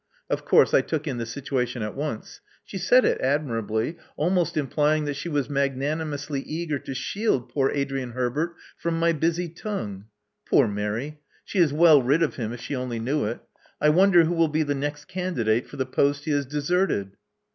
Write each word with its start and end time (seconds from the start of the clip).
Of 0.31 0.45
course 0.45 0.73
I 0.73 0.81
took 0.81 1.07
in 1.07 1.19
the 1.19 1.27
situation 1.27 1.83
at 1.83 1.93
once. 1.93 2.41
She 2.65 2.79
said 2.79 3.05
it 3.05 3.21
admirably, 3.21 3.97
almost 4.17 4.57
implying 4.57 5.05
that 5.05 5.13
she 5.13 5.29
was 5.29 5.47
magnanimously 5.47 6.39
eager 6.41 6.79
to 6.79 6.95
shield 6.95 7.49
poor 7.49 7.69
Adrian 7.69 8.13
Herbert 8.13 8.55
from 8.79 8.97
my 8.97 9.11
busy 9.11 9.47
tongue. 9.47 10.05
Poor 10.49 10.67
Mary! 10.67 11.19
she 11.45 11.59
is 11.59 11.71
well 11.71 12.01
rid 12.01 12.23
of 12.23 12.37
him 12.37 12.51
if 12.51 12.59
she 12.61 12.75
only 12.75 12.97
knew 12.99 13.25
it. 13.25 13.41
I 13.79 13.89
wonder 13.89 14.23
who 14.23 14.33
will 14.33 14.47
be 14.47 14.63
the 14.63 14.73
next 14.73 15.05
candidate 15.05 15.67
for 15.67 15.77
the 15.77 15.85
post 15.85 16.25
he 16.25 16.31
has 16.31 16.47
deserted!" 16.47 17.11